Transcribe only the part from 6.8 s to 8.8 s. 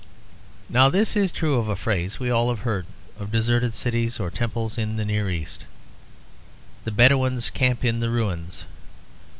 "The Bedouins camp in the ruins."